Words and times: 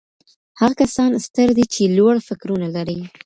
هغه 0.59 0.73
کسان 0.81 1.11
ستر 1.25 1.49
دي 1.57 1.65
چي 1.73 1.83
لوړ 1.97 2.15
فکرونه 2.27 2.67
لري. 2.75 2.99